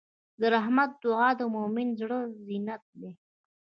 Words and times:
د 0.39 0.41
رحمت 0.55 0.89
دعا 1.03 1.29
د 1.39 1.41
مؤمن 1.55 1.87
زړۀ 1.99 2.19
زینت 2.45 2.83
دی. 2.99 3.11